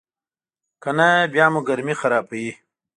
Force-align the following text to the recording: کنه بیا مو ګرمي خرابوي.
کنه 0.83 1.09
بیا 1.33 1.45
مو 1.53 1.59
ګرمي 1.67 1.95
خرابوي. 2.01 2.51